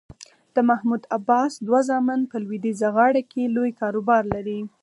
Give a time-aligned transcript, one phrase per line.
[0.55, 4.59] د محمود عباس دوه زامن په لویدیځه غاړه کې لوی کاروبار لري.